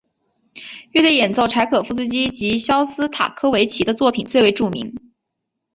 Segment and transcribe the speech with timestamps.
[0.93, 4.95] 乐团演奏柴可夫斯基及肖斯塔科维奇的作品最为著名。